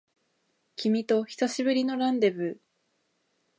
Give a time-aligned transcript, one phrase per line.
[0.77, 2.57] 君と久しぶりのランデブー